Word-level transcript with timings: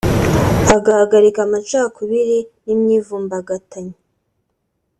agahagarika 0.75 1.39
amacakubiri 1.47 2.37
n’imyivumbagatanyo 2.63 3.97